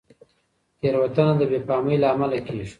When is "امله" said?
2.13-2.37